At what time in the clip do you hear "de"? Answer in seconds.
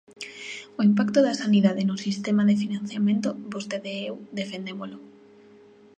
2.49-2.59